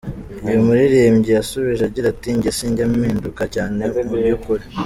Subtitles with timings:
[0.47, 4.63] Uyu muririmbyi yasubije agira ati "Jye sinjya mpinduka cyane mu by’ukuri.